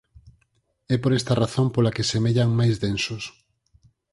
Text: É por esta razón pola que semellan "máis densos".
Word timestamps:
É 0.93 0.95
por 1.03 1.11
esta 1.19 1.33
razón 1.43 1.67
pola 1.75 1.93
que 1.95 2.07
semellan 2.11 2.49
"máis 2.59 2.75
densos". 2.83 3.23